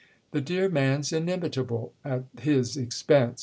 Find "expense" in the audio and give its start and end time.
2.75-3.39